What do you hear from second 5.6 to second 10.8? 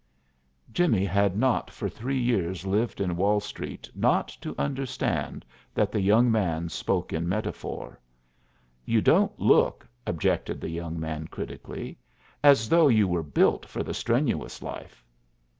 that the young man spoke in metaphor. "You don't look," objected the